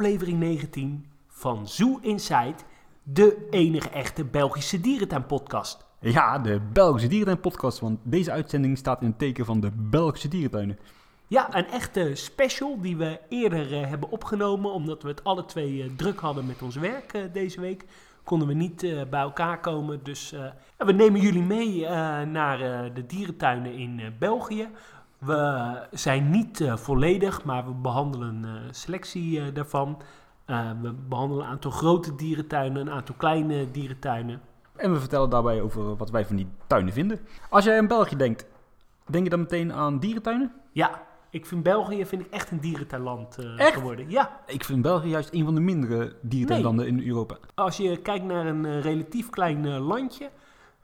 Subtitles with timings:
[0.00, 2.54] aflevering 19 van Zoo Inside,
[3.02, 5.86] de enige echte Belgische dierentuinpodcast.
[5.98, 10.28] Ja, de Belgische Dierentuin podcast, want deze uitzending staat in het teken van de Belgische
[10.28, 10.78] dierentuinen.
[11.26, 15.82] Ja, een echte special die we eerder eh, hebben opgenomen, omdat we het alle twee
[15.82, 17.84] eh, druk hadden met ons werk eh, deze week.
[18.24, 20.34] Konden we niet bij elkaar komen, dus
[20.76, 21.88] we nemen jullie mee
[22.26, 22.58] naar
[22.94, 24.68] de dierentuinen in België.
[25.20, 30.02] We zijn niet eh, volledig, maar we behandelen een selectie eh, daarvan.
[30.44, 34.40] Eh, we behandelen een aantal grote dierentuinen, een aantal kleine dierentuinen.
[34.76, 37.18] En we vertellen daarbij over wat wij van die tuinen vinden.
[37.48, 38.46] Als jij aan België denkt,
[39.06, 40.52] denk je dan meteen aan dierentuinen?
[40.72, 44.10] Ja, ik vind België vind ik echt een dierentuinland eh, geworden.
[44.10, 47.36] Ja, Ik vind België juist een van de mindere dierentuinlanden in Europa.
[47.54, 50.30] als je kijkt naar een eh, relatief klein eh, landje,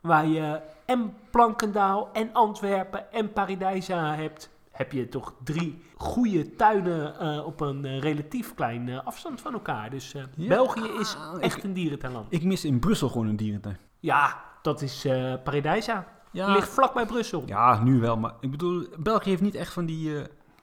[0.01, 7.19] waar je en Plankendaal en Antwerpen en Paradijsa hebt, heb je toch drie goede tuinen
[7.19, 9.89] eh, op een eh, relatief klein eh, afstand van elkaar.
[9.89, 12.25] Dus Ja, België is ik- echt een dierentuinland.
[12.29, 13.77] Ik mis in Brussel gewoon een dierentuin.
[13.99, 15.07] Ja, dat is
[15.43, 16.07] Paradijsa.
[16.31, 17.43] Ja, Ligt vlak bij Brussel.
[17.45, 20.15] ja, nu wel, maar ik bedoel, België heeft niet echt van die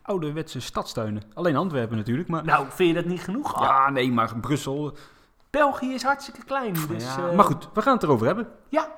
[0.02, 1.22] ouderwetse stadstuinen.
[1.34, 2.44] Alleen Antwerpen natuurlijk, maar...
[2.44, 3.54] Nou, vind je dat niet genoeg?
[3.54, 4.96] Ah, Ja, nee, maar Brussel...
[5.50, 6.74] België is hartstikke klein.
[6.88, 7.32] Dus, ja.
[7.32, 8.48] Maar goed, we gaan het erover hebben.
[8.68, 8.88] Ja,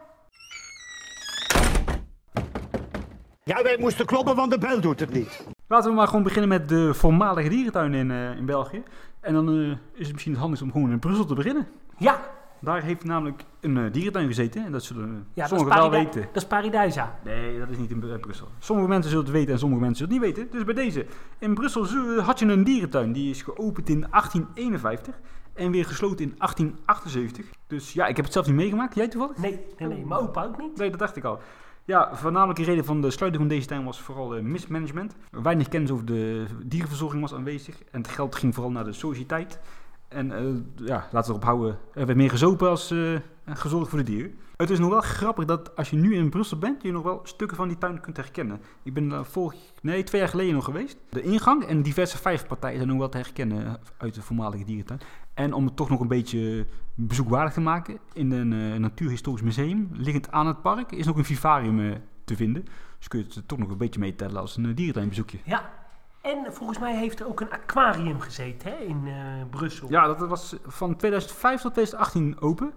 [3.48, 5.46] Ja, wij moesten kloppen, want de bel doet het niet.
[5.66, 8.82] Laten we maar gewoon beginnen met de voormalige dierentuinen in, eh, in België.
[9.20, 11.66] En dan eh, is het misschien het handigst om gewoon in Brussel te beginnen.
[11.98, 12.20] ja,
[12.60, 14.64] Daar heeft namelijk een eh, dierentuin gezeten.
[14.64, 16.20] En dat zullen ja dat, is sommigen wel weten.
[16.32, 17.18] dat is Paradijsa.
[17.24, 18.48] Nee, dat is niet in Br- Brussel.
[18.58, 20.56] Sommige mensen zullen het weten en sommige mensen zullen het niet weten.
[20.58, 21.06] Dus bij deze.
[21.38, 21.86] In Brussel
[22.22, 23.12] had je een dierentuin.
[23.12, 25.14] Die is geopend in 1851
[25.54, 27.46] en weer gesloten in 1878.
[27.66, 28.94] Dus ja, ik heb het zelf niet meegemaakt.
[28.94, 29.36] Jij toevallig?
[29.36, 30.76] Nee, nee, nee, mijn opa ook niet.
[30.76, 31.38] Nee, dat dacht ik al.
[31.86, 35.16] Ja, voornamelijke reden van de sluiting van deze tuin was vooral eh, mismanagement.
[35.30, 37.82] Weinig kennis over de dierenverzorging was aanwezig.
[37.90, 39.60] En het geld ging vooral naar de sociëteit.
[40.08, 43.14] En eh, ja, laten we erop houden, er werd meer gezopen als eh,
[43.44, 44.34] gezorgd voor de dieren.
[44.56, 47.20] Het is nog wel grappig dat als je nu in Brussel bent, je nog wel
[47.22, 48.60] stukken van die tuin kunt herkennen.
[48.82, 50.98] Ik ben vorig, nee, twee jaar geleden nog geweest.
[51.08, 55.00] De ingang en diverse vijfpartijen zijn nog wel te herkennen uit de voormalige dierentuin.
[55.36, 59.88] En om het toch nog een beetje bezoekwaardig te maken, in een eh, natuurhistorisch museum,
[59.92, 62.64] liggend aan het park, is nog een vivarium eh, te vinden.
[62.98, 65.38] Dus kun je het toch nog een beetje meetellen als een eh, dierentuinbezoekje.
[65.44, 65.70] Ja,
[66.22, 69.08] en volgens mij heeft er ook een aquarium gezeten hè, in
[69.50, 69.90] Brussel.
[69.90, 72.72] Ja, dat was van 2005 tot 2018 open.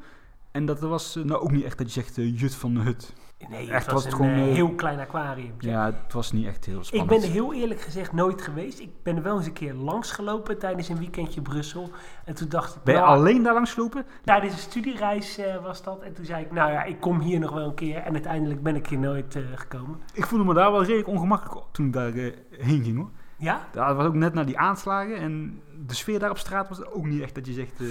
[0.51, 2.79] En dat was eh, nou ook niet echt dat je zegt eh, jut van de
[2.79, 3.13] hut.
[3.49, 5.53] Nee, het Echt was, was het een gewoon, eh, heel klein aquarium.
[5.59, 7.09] Ja, het was niet echt heel Ik spannend.
[7.09, 8.79] ben er heel eerlijk gezegd nooit geweest.
[8.79, 11.89] Ik ben er wel eens een keer langs gelopen tijdens een weekendje Brussel.
[12.25, 14.05] En toen dacht ik, Ben je nou, alleen daar langs gelopen?
[14.23, 16.01] tijdens een studiereis was dat.
[16.01, 17.97] En toen zei ik, nou ja, ik kom hier nog wel een keer.
[17.97, 19.99] En uiteindelijk ben ik hier nooit gekomen.
[20.13, 22.11] Ik voelde me daar wel redelijk ongemakkelijk toen ik daar
[22.49, 23.09] heen ging hoor.
[23.39, 23.61] Ja?
[23.71, 27.05] Dat was ook net na die aanslagen en de sfeer daar op straat was ook
[27.05, 27.81] niet echt dat je zegt,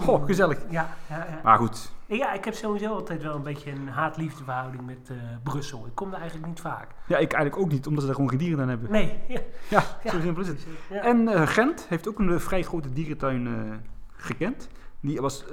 [0.00, 0.58] goh, gezellig.
[0.70, 1.40] Ja, ja, ja.
[1.42, 5.16] Maar goed, ja, ik heb sowieso altijd wel een beetje een haat-liefde verhouding met eh,
[5.42, 5.86] Brussel.
[5.86, 6.88] Ik kom daar eigenlijk niet vaak.
[7.06, 8.90] ja, ik eigenlijk ook niet, omdat ze daar gewoon geen dieren aan hebben.
[8.92, 9.40] Nee, ja.
[9.68, 10.10] Ja, Ja.
[10.10, 10.66] zo simpel is het.
[10.90, 13.48] En eh, Gent heeft ook een vrij grote dierentuin
[14.16, 14.68] gekend.
[15.00, 15.44] Die was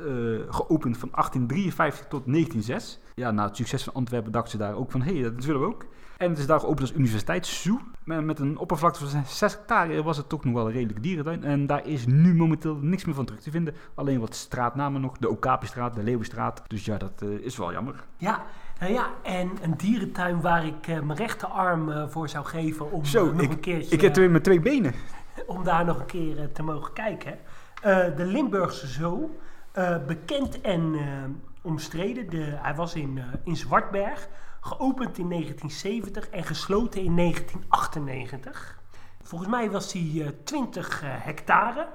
[0.50, 3.00] geopend van 1853 tot 1906.
[3.16, 5.62] Ja, na het succes van Antwerpen dachten ze daar ook van, hé, hey, dat willen
[5.62, 5.86] we ook.
[6.18, 7.80] En het is daar geopend als universiteitszoo.
[8.04, 11.44] Met, met een oppervlakte van 6 hectare was het toch nog wel een redelijke dierentuin.
[11.44, 13.76] En daar is nu momenteel niks meer van terug te vinden.
[13.96, 15.18] Alleen wat straatnamen nog.
[15.18, 16.62] De Okapistraat, de Leeuwenstraat.
[16.68, 18.04] Dus ja, dat eh, is wel jammer.
[18.18, 18.44] Ja,
[18.80, 23.06] nou ja, en een dierentuin waar ik eh, mijn rechterarm eh, voor zou geven om
[23.06, 24.94] Zo, nog ik, een keertje ik heb twee met twee benen.
[25.48, 27.38] om daar nog een keer te mogen kijken.
[28.16, 29.30] De Limburgse Zoo,
[30.08, 30.96] bekend en
[31.66, 32.30] omstreden.
[32.30, 34.28] De, hij was in, eh, in Zwartberg,
[34.62, 38.80] geopend in 1970 en gesloten in 1998.
[39.24, 41.88] Volgens mij was hij eh 20 eh, hectare.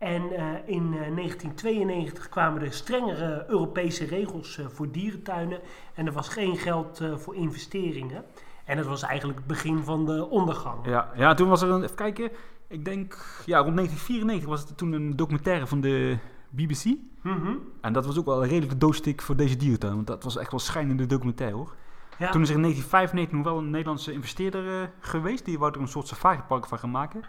[0.00, 5.60] En eh, in eh, 1992 kwamen er strengere Europese regels eh, voor dierentuinen.
[5.94, 8.24] En er was geen geld eh, voor investeringen.
[8.64, 10.86] En dat was eigenlijk het begin van de ondergang.
[10.86, 12.30] Ja, ja, toen was er een, even kijken,
[12.68, 13.12] ik denk,
[13.46, 16.18] ja, rond 1994 was er toen een documentaire van de
[16.50, 16.84] BBC.
[17.22, 17.52] Mhm.
[17.80, 20.50] En dat was ook wel een redelijke doodsteek voor deze dierentuin, want dat was echt
[20.50, 21.74] wel schijnende documentaire hoor.
[22.18, 22.30] Ja.
[22.30, 25.80] Toen is er in 1995 nog wel een Nederlandse investeerder eh, geweest, die wou er
[25.80, 27.22] een soort safaripark van gaan maken.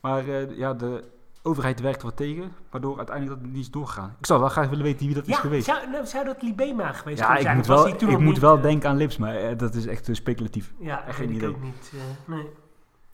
[0.00, 1.04] Maar eh, ja, de
[1.42, 4.16] overheid werkte wat tegen, waardoor uiteindelijk dat niet is doorgegaan.
[4.18, 5.64] Ik zou wel graag willen weten wie dat is Ja, geweest.
[5.66, 7.56] zou, nou, zou dat Libema geweest Ja, kunnen ik zijn?
[7.56, 10.72] moet wel, ik moet niet, wel denken aan Lips, maar eh, dat is echt speculatief.
[10.78, 11.48] Ja, echt weet geen ik idee.
[11.48, 11.92] ook niet.
[12.24, 12.48] nee.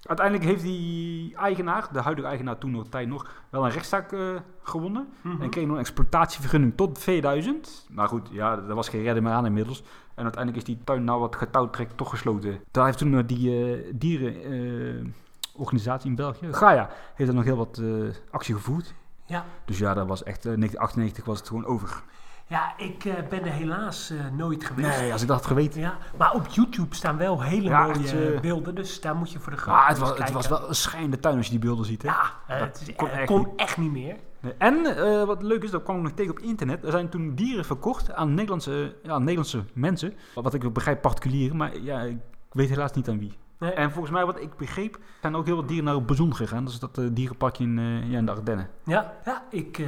[0.02, 4.28] Uiteindelijk heeft die eigenaar, de huidige eigenaar toen nog tijd nog, wel een rechtszaak eh,
[4.62, 5.08] gewonnen.
[5.20, 5.42] Mhm.
[5.42, 7.86] En kreeg nog een exploitatievergunning tot 2000.
[7.90, 9.82] Maar goed, ja, er was geen redder meer aan inmiddels.
[10.14, 12.60] En uiteindelijk is die tuin nou wat getouwtrekt toch gesloten.
[12.70, 17.82] Daar heeft toen eh, die eh, dierenorganisatie in België, Gaia, heeft er nog heel wat
[18.30, 18.94] actie gevoerd.
[19.30, 19.44] Ja.
[19.64, 22.02] Dus ja, dat was echt, eh, 1998 was het gewoon over.
[22.50, 24.98] Ja, ik eh, ben er helaas eh, nooit geweest.
[24.98, 25.80] Nee, als ik dat had geweten.
[25.80, 29.30] Ja, maar op YouTube staan wel hele Ja, mooie het, eh, beelden, dus daar moet
[29.32, 31.50] je voor de grap Maar het was, het was wel een schijnende tuin als je
[31.50, 32.02] die beelden ziet.
[32.02, 32.08] Hè?
[32.08, 33.48] Ja, het is, kon echt kon niet.
[33.56, 34.16] echt niet meer.
[34.40, 34.54] Nee.
[34.58, 34.82] En
[35.26, 36.84] wat leuk is, dat kwam ik nog tegen op internet.
[36.84, 40.14] Er zijn toen dieren verkocht aan Nederlandse, ja, Nederlandse mensen.
[40.34, 42.18] Wat ik begrijp, particulieren, maar ja, ik
[42.50, 43.38] weet helaas niet aan wie.
[43.60, 43.72] Nee.
[43.72, 46.64] En volgens mij, wat ik begreep, zijn ook heel wat dieren naar op bezoek gegaan.
[46.64, 48.68] Dat is dat eh, dierenparkje in, eh, ja, in de Ardennen.
[48.84, 49.86] Ja, ja ik eh,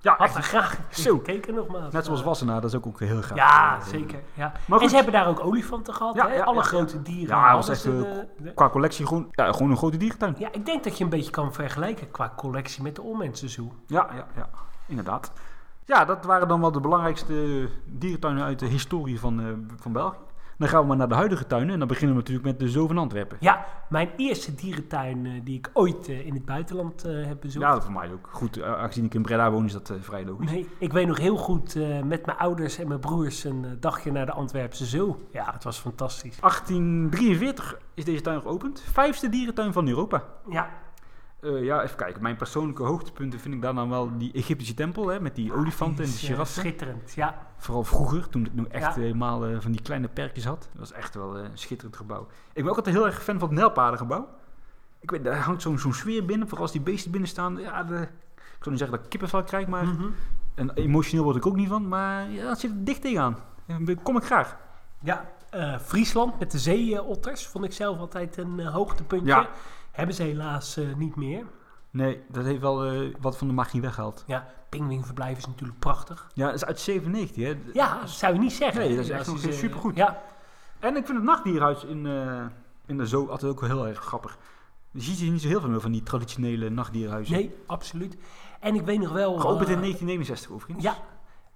[0.00, 1.16] Ja, had er graag Zo.
[1.16, 1.92] gekeken nogmaals.
[1.92, 3.36] Net zoals Wassenaar, dat is ook, ook heel gaaf.
[3.36, 4.18] Ja, zeker.
[4.34, 4.52] Ja.
[4.66, 6.14] Maar en ze hebben daar ook olifanten gehad.
[6.14, 6.34] Ja, hè?
[6.34, 7.36] ja, Alle grote dieren.
[7.36, 10.34] Ja, het was echt, ze de- de- Qua collectie gewoon, ja, gewoon een grote dierentuin.
[10.38, 13.70] Ja, ik denk dat je een beetje kan vergelijken qua collectie met de Olmensen.
[13.86, 14.48] Ja, ja, ja,
[14.86, 15.32] inderdaad.
[15.84, 20.16] Ja, dat waren dan wel de belangrijkste dierentuinen uit de historie van, van België.
[20.60, 21.72] Dan gaan we maar naar de huidige tuinen.
[21.72, 23.36] En dan beginnen we natuurlijk met de Zoo van Antwerpen.
[23.40, 27.64] Ja, mijn eerste dierentuin eh, die ik ooit eh, in het buitenland eh, heb bezocht.
[27.64, 28.28] Ja, dat voor mij ook.
[28.30, 30.50] Goed, aangezien ik in Breda woon, is dat vrij logisch.
[30.50, 31.74] Nee, ik weet nog heel goed
[32.04, 35.20] met mijn ouders en mijn broers een dagje naar de Antwerpse Zoo.
[35.32, 36.40] Ja, het was fantastisch.
[36.40, 38.82] 1843 is deze tuin geopend.
[38.92, 40.24] Vijfste dierentuin van Europa.
[40.50, 40.68] Ja,
[41.42, 42.22] Eh, ja, even kijken.
[42.22, 45.08] Mijn persoonlijke hoogtepunten vind ik dan, dan wel die Egyptische tempel.
[45.08, 46.60] Hè, met die olifanten en eh, giraffen.
[46.60, 47.46] schitterend, ja.
[47.56, 49.00] Vooral vroeger, toen het nog echt Ja.
[49.00, 50.68] helemaal eh, van die kleine perkjes had.
[50.70, 52.26] Dat was echt wel eh, een schitterend gebouw.
[52.52, 54.28] Ik ben ook altijd heel erg fan van het Nijlpaardengebouw.
[55.00, 56.46] Ik weet, daar hangt zo'n zo'n sfeer binnen.
[56.46, 57.56] Vooral als die beesten binnen staan.
[57.56, 58.08] Ja, de, ik
[58.66, 59.84] zou niet zeggen dat ik kippenvel krijg, maar...
[59.84, 60.06] Mhm.
[60.54, 61.88] En emotioneel word ik ook niet van.
[61.88, 63.36] Maar ja, dat zit er dicht tegenaan.
[63.66, 64.56] En daar kom ik graag.
[65.02, 65.30] Ja,
[65.82, 69.26] Friesland met de zeeotters vond ik zelf altijd een hoogtepuntje.
[69.28, 69.48] Ja.
[69.90, 71.44] Hebben ze helaas eh, niet meer.
[71.90, 74.24] Nee, dat heeft wel eh, wat van de magie weggehaald.
[74.26, 76.30] Ja, Pingwingverblijf is natuurlijk prachtig.
[76.34, 77.56] Ja, dat is uit 97, hè.
[77.72, 78.80] Ja, dat zou je niet zeggen.
[78.80, 79.96] Nee, dat is echt je ze- supergoed.
[79.96, 80.22] Ja,
[80.78, 82.42] En ik vind het nachtdierhuis in, eh,
[82.86, 84.38] in de zoo altijd ook wel heel erg grappig.
[84.90, 87.34] Je ziet hier niet zo heel veel meer van die traditionele nachtdierhuizen.
[87.34, 88.16] nee, absoluut.
[88.60, 89.38] En ik weet nog wel...
[89.38, 90.84] Geopend in eh, 1969 overigens.
[90.84, 90.96] Ja,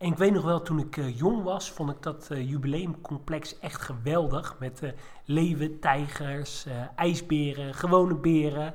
[0.04, 3.58] en ik weet nog wel, toen ik eh, jong was, vond ik dat eh, jubileumcomplex
[3.58, 4.56] echt geweldig.
[4.58, 4.90] Met eh,
[5.24, 6.66] leeuwen, tijgers,
[6.96, 8.74] ijsberen, gewone beren,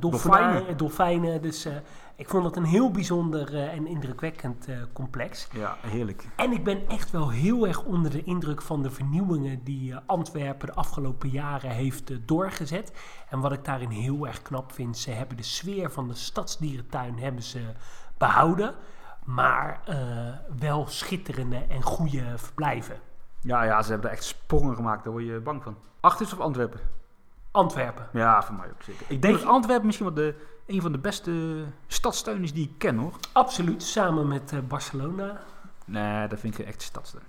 [0.00, 0.76] dolfijnen.
[0.76, 1.42] Dolfijnen.
[1.42, 1.68] Dus
[2.16, 5.48] ik vond het een heel bijzonder en indrukwekkend complex.
[5.52, 6.28] Ja, heerlijk.
[6.36, 10.66] En ik ben echt wel heel erg onder de indruk van de vernieuwingen die Antwerpen
[10.66, 12.92] de afgelopen jaren heeft doorgezet.
[13.30, 17.18] En wat ik daarin heel erg knap vind, ze hebben de sfeer van de stadsdierentuin
[17.18, 17.60] hebben ze
[18.18, 18.74] behouden.
[19.28, 19.96] Maar eh,
[20.58, 22.96] wel schitterende en goede verblijven.
[23.40, 25.04] Ja, ja, ze hebben er echt sprongen gemaakt.
[25.04, 25.76] Daar word je bang van.
[26.00, 26.80] Achters of Antwerpen?
[27.50, 28.08] Antwerpen.
[28.12, 29.06] Ja, voor mij ook zeker.
[29.08, 30.34] Ik denk dat Antwerpen misschien wel de,
[30.66, 33.12] een van de beste stadstuinen is die ik ken, hoor.
[33.32, 35.40] Absoluut, samen met eh, Barcelona.
[35.88, 37.24] Nee, dat vind ik een echte stadstuin.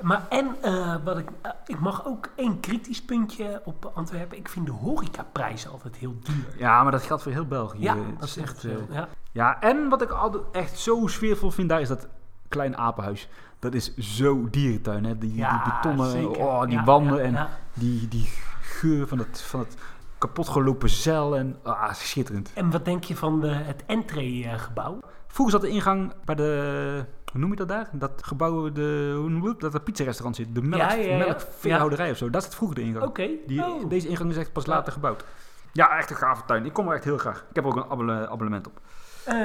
[0.00, 4.38] Maar en eh, wat ik, eh, ik mag ook één kritisch puntje op Antwerpen.
[4.38, 6.54] Ik vind de horecaprijzen altijd heel duur.
[6.56, 7.80] Ja, maar dat geldt voor heel België.
[7.82, 8.64] Ja, Het dat is echt echt...
[8.64, 8.94] eh.
[8.94, 9.08] Ja.
[9.32, 12.08] Ja, en wat ik altijd echt zo sfeervol vind daar is dat
[12.48, 13.28] klein apenhuis.
[13.58, 15.18] Dat is zo dierentuin, hè.
[15.18, 17.48] Die, Ja, die betonnen, oh, die Ja, wanden en.
[17.74, 18.28] Die, die
[18.60, 19.76] geur van het, van het
[20.18, 22.50] kapotgelopen zeil en ah, schitterend.
[22.54, 24.98] En wat denk je van de, het entreegebouw?
[25.26, 27.88] Vroeger zat de ingang bij de, hoe noem je dat daar?
[27.92, 29.60] Dat gebouw, de, hoe noem je dat?
[29.60, 30.54] Dat er pizzarestaurant zit.
[30.54, 31.18] De melk, Ja, ja, ja.
[31.18, 32.30] melkveehouderij of zo.
[32.30, 33.04] Dat zit vroeger de ingang.
[33.04, 33.28] Oké.
[33.58, 33.88] Oh.
[33.88, 35.24] Deze ingang is echt pas later gebouwd.
[35.72, 36.64] Ja, echt een gave tuin.
[36.66, 37.44] Ik kom er echt heel graag.
[37.50, 38.80] Ik heb ook een abonne- abonnement op.
[39.24, 39.36] Eh,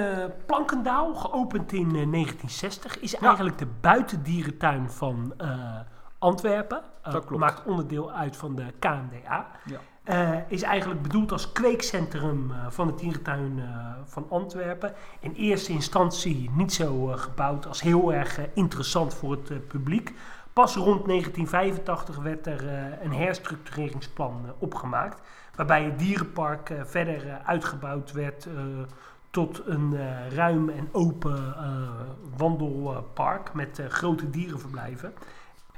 [0.46, 5.50] Plankendaal, geopend in eh, 1960, is eigenlijk de buitendierentuin van eh,
[6.20, 6.82] Antwerpen.
[7.04, 7.42] Eh, Dat klopt.
[7.44, 9.48] Maakt onderdeel uit van de KNDA.
[9.66, 9.80] Ja.
[10.08, 13.66] Eh, is eigenlijk bedoeld als kweekcentrum eh, van de dierentuin eh,
[14.06, 14.94] van Antwerpen.
[15.20, 20.14] In eerste instantie niet zo gebouwd als heel erg interessant voor het publiek.
[20.54, 22.64] Pas rond 1985 werd er
[23.02, 25.22] een herstructureringsplan opgemaakt.
[25.56, 28.48] Waarbij het dierenpark verder uitgebouwd werd
[29.30, 29.98] tot een
[30.30, 31.56] ruim en open
[32.38, 35.14] wandelpark met grote dierenverblijven.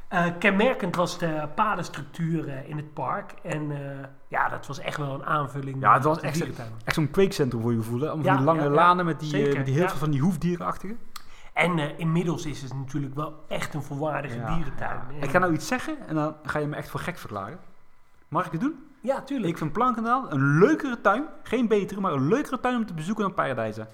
[0.10, 3.34] Eh, kenmerkend was de padenstructuur in het park.
[3.44, 5.82] En eh, ja, dat was echt wel een aanvulling.
[5.82, 6.42] Ja, het was echt-.
[6.84, 8.72] Echt zo'n kweekcentrum voor je van Ja, die lange ja, ja.
[8.72, 10.96] lanen met die, eh, met die heel veel van die hoefdierenachtige.
[11.54, 15.02] En inmiddels is het natuurlijk wel echt een volwaardige dierentuin.
[15.20, 17.60] Ik ga nou iets zeggen en dan ga je me echt voor gek verklaren.
[18.28, 18.76] Mag ik het doen?
[19.02, 19.50] Ja, tuurlijk.
[19.50, 21.26] Ik vind Plankendaal een leukere tuin.
[21.44, 23.88] Geen betere, maar een leukere tuin om te bezoeken dan Paradijsa.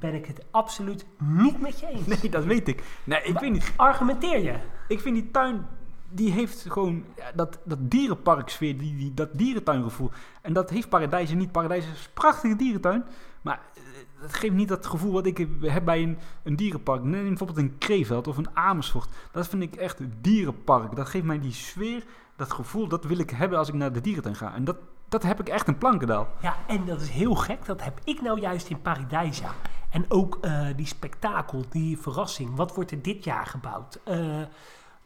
[0.00, 2.06] Ben ik het absoluut niet met je eens.
[2.22, 2.82] Nee, dat weet ik.
[3.04, 3.72] Nee, ik Maar- weet niet.
[3.76, 4.54] Argumenteer je.
[4.88, 5.66] Ik vind die tuin,
[6.08, 10.10] die heeft gewoon ja, dat, dat dierenparksfeer, die, die, dat dierentuingevoel.
[10.42, 11.52] En dat heeft Paradijs niet.
[11.52, 13.04] Paradijs is een prachtige dierentuin,
[13.42, 13.82] maar eh,
[14.20, 17.02] dat geeft niet dat gevoel wat ik heb bij een, een dierenpark.
[17.02, 19.08] Neem bijvoorbeeld een Kreeveld of een Amersfoort.
[19.32, 20.96] Dat vind ik echt dierenpark.
[20.96, 22.04] Dat geeft mij die sfeer,
[22.36, 24.54] dat gevoel, dat wil ik hebben als ik naar de dierentuin ga.
[24.54, 24.76] En dat,
[25.08, 26.28] dat heb ik echt in Plankendaal.
[26.40, 27.66] Ja, en dat is heel gek.
[27.66, 29.50] Dat heb ik nou juist in Paradijsa.
[29.90, 32.56] En ook eh, die spektakel, die verrassing.
[32.56, 34.00] Wat wordt er dit jaar gebouwd?
[34.04, 34.42] Eh,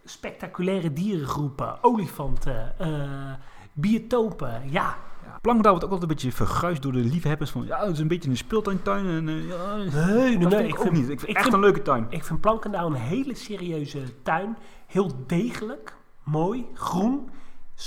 [0.05, 3.33] spectaculaire dierengroepen, olifanten, eh,
[3.73, 4.71] biotopen.
[4.71, 4.97] Ja,
[5.41, 8.09] Plankendouw wordt ook altijd een beetje verguisd door de liefhebbers van ja, het is een
[8.09, 9.07] beetje een speeltuintuin.
[9.07, 10.69] En, ja, nee, dat nee, vind nee.
[10.69, 11.09] ik ook niet.
[11.09, 12.07] Ik vind echt een leuke tuin.
[12.09, 14.57] Ik vind Plankendaal een hele serieuze tuin.
[14.87, 17.31] Heel degelijk, mooi, groen,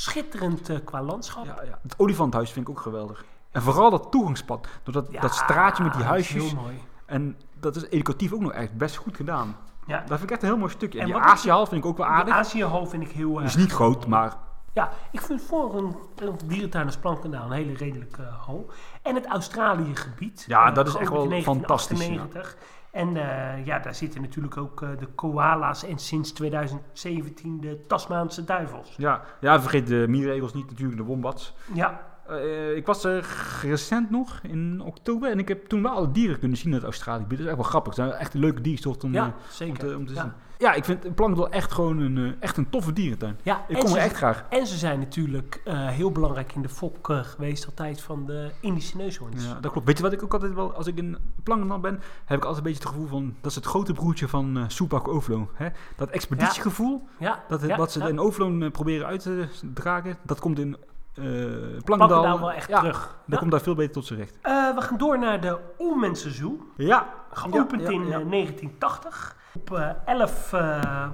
[0.01, 1.45] schitterend eh, qua landschap.
[1.45, 1.79] Ja, ja.
[1.81, 3.25] Het olifanthuis vind ik ook geweldig.
[3.51, 4.67] En vooral dat toegangspad.
[4.83, 6.43] Door dat, Ja, dat straatje met die huisjes.
[6.43, 6.81] Heel mooi.
[7.05, 9.57] En dat is educatief ook nog echt best goed gedaan.
[9.87, 9.99] Ja.
[9.99, 10.99] Dat vind ik echt een heel mooi stukje.
[10.99, 12.33] En, En die vind ik ook wel De aardig.
[12.33, 14.33] Aziëhal vind ik heel is erg niet groot, maar
[14.73, 18.69] Ja, ik vind voor een, een dierentuin als Plankendaal een hele redelijke hal.
[19.01, 20.45] En het Australië-gebied.
[20.47, 22.57] Ja, eh, dat is echt wel fantastisch, 1998.
[22.95, 28.43] En eh, ja, daar zitten natuurlijk ook eh, de koala's en sinds 2017 de Tasmaanse
[28.43, 28.93] duivels.
[28.97, 31.55] ja, ja vergeet de mieregels niet natuurlijk, de wombats.
[31.73, 33.25] Ja, Eh, ik was er
[33.61, 37.25] recent nog in oktober en ik heb toen wel alle dieren kunnen zien uit Australië.
[37.27, 37.95] Dat is echt wel grappig.
[37.95, 40.21] Het zijn echt een leuke diersoorten om, ja eh, om te, om te ja.
[40.21, 40.31] zien.
[40.57, 43.37] Ja, ik vind Plankendal echt gewoon een, eh, echt een toffe dierentuin.
[43.43, 44.45] Ja, Ik kom ze- er echt graag.
[44.49, 49.45] En ze zijn natuurlijk heel belangrijk in de fok geweest altijd van de Indische neushoorns.
[49.45, 49.87] Ja, dat klopt.
[49.87, 52.65] Weet je wat ik ook altijd wel, als ik in Plankendal ben, heb ik altijd
[52.65, 55.49] een beetje het gevoel van, dat is het grote broertje van eh Soepak Overloon.
[55.53, 55.67] Hè?
[55.95, 60.59] Dat expeditiegevoel, Ja, dat, het, wat ze in Overloon proberen uit te dragen, dat komt
[60.59, 60.77] in
[61.17, 62.99] eh Plankendal, Plankendaal wel echt ja, terug.
[63.01, 63.37] dat Ja.
[63.37, 64.37] komt daar veel beter tot zijn recht.
[64.41, 66.57] Eh, we gaan door naar de Oelmensen Zoo.
[66.77, 68.19] Ja, Geopend Ja, ja, in ja.
[68.19, 69.35] eh, 1980.
[69.53, 71.07] Op eh, 11 eh,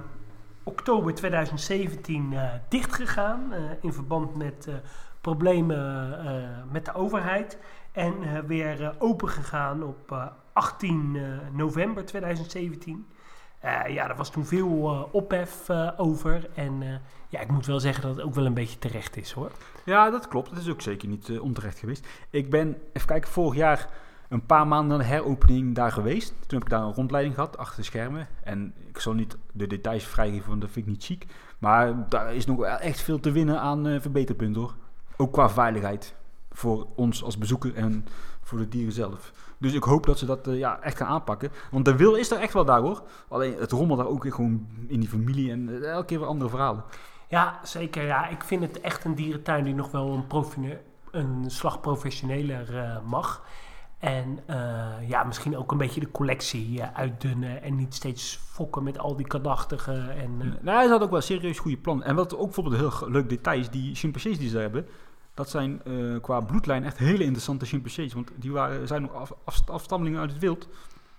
[0.62, 3.52] oktober 2017 eh dichtgegaan.
[3.52, 4.74] eh, in verband met eh,
[5.20, 7.58] problemen eh, met de overheid.
[7.92, 11.22] En eh, weer eh, open gegaan op eh, 18 eh,
[11.56, 13.06] november 2017.
[13.62, 16.48] Eh, ja, er was toen veel eh, ophef eh, over.
[16.54, 19.50] En ja, ik moet wel zeggen dat het ook wel een beetje terecht is hoor.
[19.84, 20.50] Ja, dat klopt.
[20.50, 22.06] Dat is ook zeker niet onterecht geweest.
[22.30, 23.88] Ik ben, even kijken, vorig jaar
[24.28, 26.28] een paar maanden de heropening daar geweest.
[26.28, 28.28] Toen heb ik daar een rondleiding gehad, achter de schermen.
[28.44, 31.26] En ik zal niet de details vrijgeven, want dat vind ik niet chic.
[31.58, 34.74] Maar daar is nog wel echt veel te winnen aan verbeterpunten hoor.
[35.16, 36.14] Ook qua veiligheid.
[36.50, 38.06] Voor ons als bezoeker en
[38.42, 39.32] voor de dieren zelf.
[39.58, 41.50] Dus ik hoop dat ze dat eh, ja, echt gaan aanpakken.
[41.70, 43.02] Want de wil is er echt wel daar hoor.
[43.28, 46.28] Alleen het rommelt daar ook weer gewoon in die familie en eh, elke keer weer
[46.28, 46.84] andere verhalen.
[47.28, 48.04] Ja, zeker.
[48.04, 50.78] Ja, ik vind het echt een dierentuin die nog wel een,
[51.10, 53.44] een slag professioneler eh, mag.
[53.98, 54.38] En
[55.06, 59.26] ja, misschien ook een beetje de collectie uitdunnen en niet steeds fokken met al die
[59.26, 60.16] kadachtigen.
[60.16, 62.02] En, Nou, hij had ook wel serieus goede plan.
[62.02, 64.86] En wat ook bijvoorbeeld een heel leuk detail is, die chimpansees die ze hebben,
[65.34, 68.12] dat zijn eh, qua bloedlijn echt hele interessante chimpansees.
[68.14, 70.68] Want die waren, zijn nog af, af- afstammelingen uit het wild.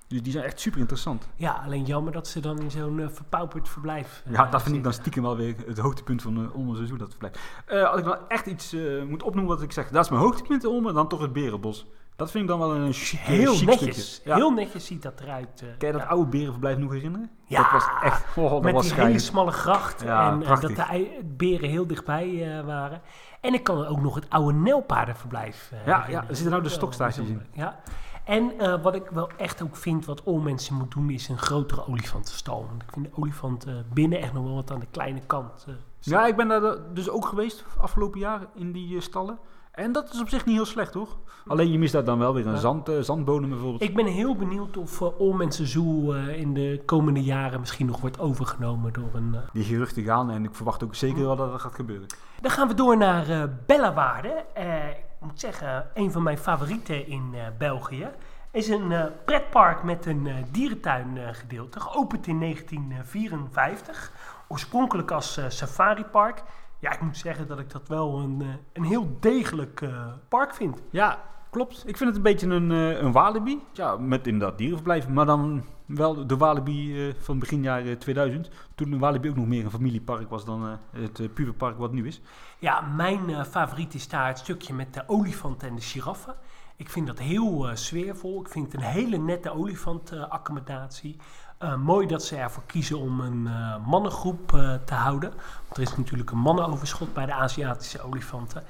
[0.07, 1.27] Dus die zijn echt super interessant.
[1.35, 4.21] ja, alleen jammer dat ze dan in zo'n eh, verpauperd verblijf.
[4.25, 6.97] eh, Ja, dat vind ik dan stiekem wel weer het hoogtepunt van uh, Olme seizoen,
[6.97, 7.63] dat verblijf.
[7.91, 8.75] Als ik nou echt iets
[9.07, 11.85] moet opnoemen wat ik zeg, dat is mijn hoogtepunt in dan toch het Berenbos.
[12.15, 14.21] Dat vind ik dan wel een Heel netjes.
[14.23, 14.35] Ja.
[14.35, 15.63] Heel netjes ziet dat eruit.
[15.77, 16.07] Kan je dat ja.
[16.07, 17.29] oude Berenverblijf nog herinneren?
[17.47, 20.01] Ja, dat was echt, oh, dat met was die hele smalle gracht.
[20.01, 23.01] Ja, en dat de beren heel dichtbij waren.
[23.43, 26.29] En ik kan ook nog het oude Nelpaardenverblijf eh, ja, herinneren.
[26.29, 27.41] er zitten nou de stokstaartjes in.
[27.53, 27.79] Ja.
[28.23, 31.37] En eh, wat ik wel echt ook vind, wat all mensen moet doen, is een
[31.37, 32.65] grotere olifantenstal.
[32.69, 35.65] Want ik vind de olifant eh, binnen echt nog wel wat aan de kleine kant.
[35.99, 39.39] Ja, ik ben daar dus ook geweest afgelopen jaar in die stallen.
[39.73, 41.07] En dat is op zich niet heel slecht hoor.
[41.47, 42.59] Alleen je mist daar dan wel weer een Ja.
[42.59, 43.81] zand, eh, zandbodem bijvoorbeeld.
[43.81, 47.85] Ik ben heel benieuwd of uh, All Mensen Zoo eh, in de komende jaren misschien
[47.85, 49.35] nog wordt overgenomen door een...
[49.35, 52.07] eh, Die geruchten gaan en ik verwacht ook zeker wel dat dat gaat gebeuren.
[52.41, 54.45] Dan gaan we door naar eh Bellawaarde.
[54.53, 58.07] Eh, ik moet zeggen, een van mijn favorieten in eh, België.
[58.51, 61.79] Is een eh, pretpark met een eh, dierentuin eh, gedeelte.
[61.79, 64.11] Geopend in 1954.
[64.47, 66.43] Oorspronkelijk als eh, safaripark.
[66.83, 70.53] Ja, ik moet zeggen dat ik dat wel een, eh, een heel degelijk eh, park
[70.53, 70.81] vind.
[70.89, 71.83] Ja, klopt.
[71.87, 73.61] Ik vind het een beetje een, eh, een Walibi.
[73.73, 75.07] Ja, met inderdaad dierenverblijf.
[75.07, 78.49] Maar dan wel de Walibi van begin jaren 2000.
[78.75, 82.07] Toen een Walibi ook nog meer een familiepark was dan het uh, puberpark wat nu
[82.07, 82.21] is.
[82.59, 86.35] Ja, mijn favoriet is daar het stukje met de olifanten en de giraffen.
[86.75, 88.41] Ik vind dat heel sfeervol.
[88.41, 91.17] Ik vind het een hele nette olifantaccommodatie.
[91.61, 95.29] Uh, mooi dat ze ervoor kiezen om een uh, mannengroep uh, te houden.
[95.29, 98.63] Want er is natuurlijk een mannenoverschot bij de Aziatische olifanten.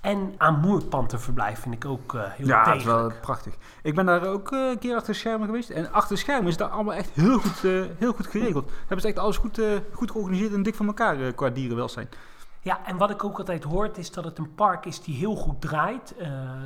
[0.00, 2.66] En Amoerpanterverblijf vind ik ook heel Ja, degelijk.
[2.66, 3.54] het is wel prachtig.
[3.82, 5.70] Ik ben daar ook een keer achter de schermen geweest.
[5.70, 7.60] En achter de schermen is daar allemaal echt heel goed,
[7.98, 8.70] heel goed geregeld.
[8.78, 9.60] Hebben ze echt alles goed,
[9.92, 12.08] goed georganiseerd en dik van elkaar qua dierenwelzijn.
[12.60, 15.36] Ja, en wat ik ook altijd hoort is dat het een park is die heel
[15.36, 16.14] goed draait.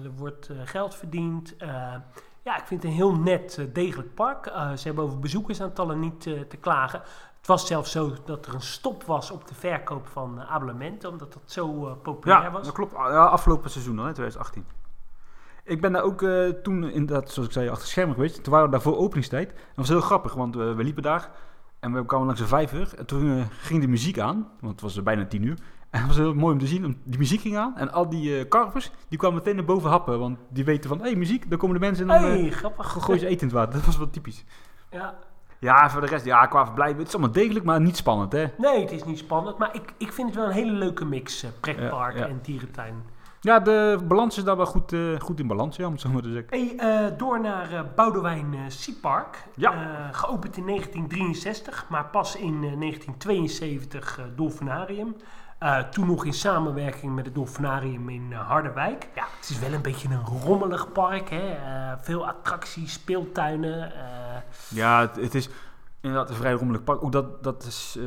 [0.05, 1.55] Er wordt geld verdiend.
[2.49, 4.47] Uh, ja, ik vind het een heel net, degelijk park.
[4.47, 7.00] Uh, ze hebben over bezoekersaantallen niet te klagen.
[7.38, 11.33] Het was zelfs zo dat er een stop was op de verkoop van abonnementen, omdat
[11.33, 12.64] dat zo populair ja, was.
[12.64, 12.93] dat klopt.
[12.93, 14.64] Ja, afgelopen seizoen al, hè, 2018.
[15.64, 18.43] Ik ben daar ook eh, toen, inderdaad, zoals ik zei, achter schermen geweest.
[18.43, 19.49] Toen waren we daar voor openingstijd.
[19.49, 21.31] Dat was heel grappig, want eh, we liepen daar
[21.81, 22.95] en we kwamen langs de vijver.
[22.97, 25.59] En toen eh, ging de muziek aan, want het was eh, bijna tien uur.
[25.90, 27.76] En het was heel mooi om te zien, die muziek ging aan.
[27.76, 30.18] En al die eh karvers, die kwamen meteen naar boven happen.
[30.18, 32.52] Want die weten van, hé, hey, muziek, daar komen de mensen en dan hey, eh,
[32.52, 32.87] grappig.
[32.92, 33.73] gooien ze eten in het water.
[33.75, 34.45] Dat was wel typisch.
[34.90, 35.14] Ja.
[35.61, 38.47] Ja, voor de rest, ja, qua verblijf, het is allemaal degelijk, maar niet spannend, hè.
[38.59, 41.42] Nee, het is niet spannend, maar ik, ik vind het wel een hele leuke mix.
[41.42, 42.26] eh, pretpark Ja, ja.
[42.26, 42.95] en dierentuin.
[43.40, 46.23] Ja, de balans is daar wel goed, goed in balans, ja, om het zo maar
[46.23, 46.76] te zeggen.
[46.78, 49.45] Hey, door naar eh Boudewijn eh Seapark.
[49.54, 49.73] Ja.
[50.12, 55.16] Geopend in 1963, maar pas in eh, 1972 eh, Dolfinarium.
[55.59, 59.09] Eh, toen nog in samenwerking met het Dolfinarium in eh, Harderwijk.
[59.15, 61.31] Ja, het is wel een beetje een rommelig park.
[61.31, 61.50] Hè?
[61.55, 63.93] Eh, veel attracties, speeltuinen.
[63.95, 65.49] eh, Ja, het, het is
[66.00, 67.03] inderdaad een vrij rommelig park.
[67.05, 68.05] Ook dat, dat is eh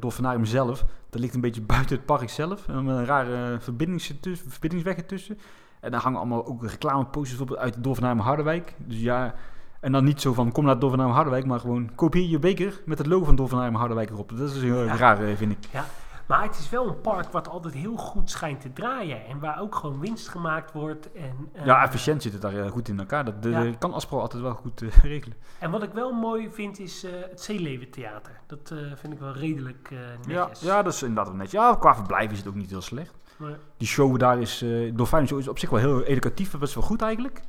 [0.00, 0.84] Dolfinarium zelf.
[1.10, 2.66] Dat ligt een beetje buiten het park zelf.
[2.68, 5.38] En dan met een rare verbindings ertussen- verbindingsweg ertussen.
[5.80, 8.74] En daar hangen allemaal ook reclameposters op uit het Dolfinarium Harderwijk.
[8.78, 9.34] Dus ja,
[9.80, 12.38] en dan niet zo van kom naar het Dolfinarium Harderwijk, maar gewoon koop hier je
[12.38, 14.36] beker met het logo van Dolfinarium Harderwijk erop.
[14.36, 14.96] Dat is heel Ja.
[14.96, 15.58] raar, vind ik.
[15.70, 15.84] ja.
[16.32, 19.26] Maar het is wel een park wat altijd heel goed schijnt te draaien.
[19.26, 21.12] En waar ook gewoon winst gemaakt wordt.
[21.12, 23.24] En, eh, Ja, efficiënt zit het daar eh, goed in elkaar.
[23.24, 23.70] Dat de, Ja.
[23.78, 25.36] kan Aspro altijd wel goed eh, regelen.
[25.58, 28.40] En wat ik wel mooi vind is eh, het Zeeleventheater.
[28.46, 29.88] Dat vind ik wel redelijk
[30.26, 30.60] Ja, netjes.
[30.60, 31.60] ja, dat is inderdaad wel netjes.
[31.60, 33.14] Ja, qua verblijf is het ook niet heel slecht.
[33.76, 36.50] Die show daar is, Dolfijn Show is op zich wel heel educatief.
[36.50, 37.42] Dat is wel goed eigenlijk.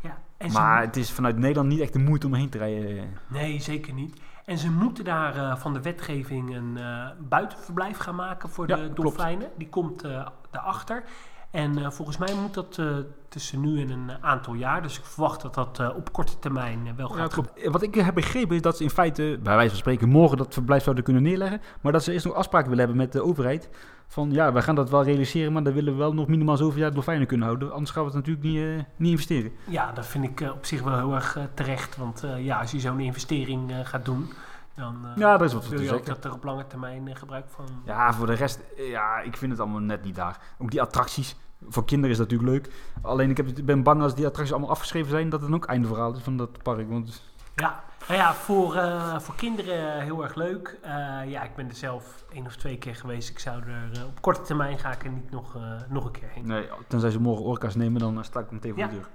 [0.00, 0.18] ja.
[0.52, 3.08] Maar het is vanuit Nederland niet echt de moeite om heen te rijden.
[3.26, 4.20] Nee, zeker niet.
[4.50, 8.76] En ze moeten daar eh, van de wetgeving een eh, buitenverblijf gaan maken voor Ja,
[8.76, 8.96] de klopt.
[8.96, 9.50] dolfijnen.
[9.56, 11.04] Die komt eh daarachter.
[11.50, 12.86] En eh, volgens mij moet dat eh,
[13.28, 14.82] tussen nu en een aantal jaar.
[14.82, 17.70] Dus ik verwacht dat dat eh, op korte termijn wel gaat Ja.
[17.70, 20.54] Wat ik heb begrepen is dat ze in feite, bij wijze van spreken, morgen dat
[20.54, 21.60] verblijf zouden kunnen neerleggen.
[21.80, 23.68] Maar dat ze eerst nog afspraken willen hebben met de overheid.
[24.06, 26.80] Van ja, wij gaan dat wel realiseren, maar dan willen we wel nog minimaal zoveel
[26.80, 27.72] jaar dolfijnen kunnen houden.
[27.72, 29.52] Anders gaan we het natuurlijk niet, niet investeren.
[29.64, 31.96] Ja, dat vind ik op zich wel heel erg terecht.
[31.96, 34.30] Want ja, als je zo'n investering gaat doen,
[34.74, 37.16] dan eh, Ja, daar is wat wil je ook dat er op lange termijn eh,
[37.16, 37.66] gebruik van...
[37.84, 40.38] Ja, voor de rest, ja, ik vind het allemaal net niet daar.
[40.58, 41.36] Ook die attracties.
[41.68, 42.74] Voor kinderen is dat natuurlijk leuk.
[43.02, 45.88] Alleen ik heb, ben bang als die attracties allemaal afgeschreven zijn, dat het ook einde
[45.88, 46.88] verhaal is van dat park.
[46.88, 47.22] Want
[47.54, 50.78] Ja, nou ja, voor, eh, voor kinderen heel erg leuk.
[51.26, 53.30] Ja, ik ben er zelf één of twee keer geweest.
[53.30, 55.56] Ik zou er op korte termijn ga ik er niet nog,
[55.88, 56.46] nog een keer heen.
[56.46, 58.86] nee, tenzij ze morgen orka's nemen, dan sta ik meteen voor Ja.
[58.88, 59.08] de deur.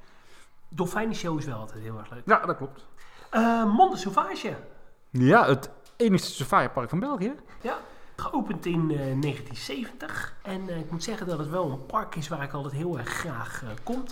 [0.69, 2.21] Dolfijnenshow is wel altijd heel erg leuk.
[2.25, 2.85] Ja, dat klopt.
[3.29, 4.55] Eh Monde Sauvage.
[5.19, 7.33] Ja, het enigste safaripark van België.
[7.61, 7.77] Ja,
[8.15, 10.35] geopend in eh, 1970.
[10.43, 12.97] En eh, ik moet zeggen dat het wel een park is waar ik altijd heel
[12.97, 14.03] erg graag eh kom.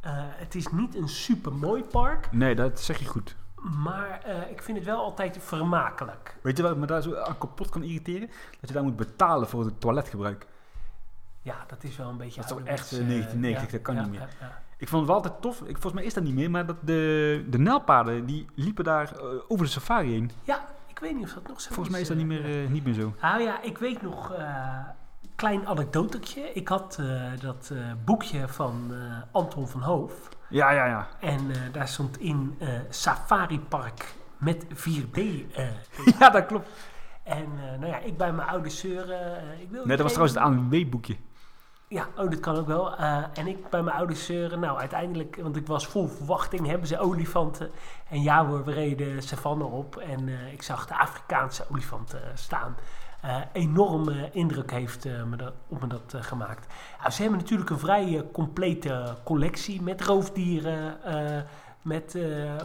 [0.00, 3.36] Eh, het is niet een super mooi park, Nee, dat zeg je goed.
[3.82, 6.36] maar eh, ik vind het wel altijd vermakelijk.
[6.42, 8.30] Weet je wat me daar zo aan kapot kan irriteren?
[8.60, 10.46] Dat je daar moet betalen voor het toiletgebruik.
[11.42, 13.82] Ja, dat is wel een beetje Dat is toch echt, eh, eh, 1990, ja, dat
[13.82, 14.20] kan ja, niet meer.
[14.20, 14.60] ja, ja.
[14.82, 15.60] Ik vond het wel altijd tof.
[15.60, 19.12] Ik, volgens mij is dat niet meer, maar dat de, de nijlpaarden die liepen daar
[19.12, 20.30] eh, over de safari heen.
[20.44, 22.70] Ja, ik weet niet of dat nog zo Volgens mij is dat niet meer, eh,
[22.70, 23.14] niet meer zo.
[23.20, 24.46] Nou ja, ik weet nog, eh
[25.36, 26.52] klein anekdotetje.
[26.52, 28.98] Ik had eh, dat eh, boekje van eh,
[29.32, 30.28] Anton van Hoof.
[30.48, 31.08] Ja, ja, ja.
[31.20, 35.18] En eh, daar stond in eh, Safari Park met 4D.
[35.54, 35.66] eh.
[36.18, 36.68] ja, dat klopt.
[37.22, 39.36] en eh, nou ja, ik bij mijn oude zeuren.
[39.52, 41.16] eh, ik wil Nee, dat was trouwens het ANWB-boekje.
[41.92, 42.96] Ja, oh, dat kan ook wel.
[42.96, 44.60] Eh, en ik bij mijn ouders zeuren.
[44.60, 47.70] Nou, uiteindelijk, want ik was vol verwachting, hebben ze olifanten.
[48.08, 52.30] En ja hoor, we reden savanne op en eh, ik zag de Afrikaanse olifanten eh,
[52.34, 52.76] staan.
[53.20, 56.66] Eh enorme indruk heeft me dat, op me dat gemaakt.
[57.02, 60.96] Ja, ze hebben natuurlijk een vrij eh, complete collectie met roofdieren,
[61.82, 62.16] met,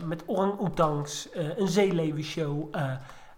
[0.03, 2.75] met orang-oetangs, een zeeleeuwenshow,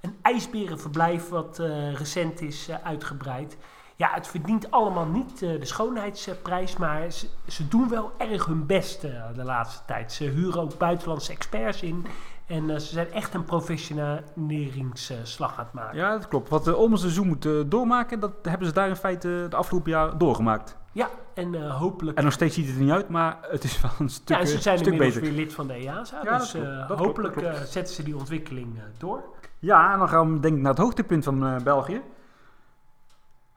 [0.01, 1.57] een ijsberenverblijf wat
[1.93, 3.57] recent is uitgebreid.
[3.99, 8.65] Ja, het verdient allemaal niet eh, de schoonheidsprijs, maar ze, ze doen wel erg hun
[8.65, 10.11] best eh, de laatste tijd.
[10.11, 12.05] Ze huren ook buitenlandse experts in
[12.47, 15.97] en eh, ze zijn echt een professioneringsslag aan het maken.
[15.97, 16.49] Ja, dat klopt.
[16.49, 20.17] Wat de Olmense Zoo moet doormaken, dat hebben ze daar in feite de afgelopen jaar
[20.17, 20.77] doorgemaakt.
[20.91, 22.17] Ja, en hopelijk...
[22.17, 24.45] En nog steeds ziet het er niet uit, maar het is wel een stuk, ja,
[24.45, 25.21] ze zijn inmiddels beter.
[25.21, 27.69] weer lid van de EASA, Ja, dus klopt, klopt, hopelijk klopt.
[27.69, 29.23] zetten ze die ontwikkeling door.
[29.59, 32.01] Ja, en dan gaan we denk ik naar het hoogtepunt van België.